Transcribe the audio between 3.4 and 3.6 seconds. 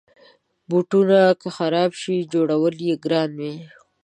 وي.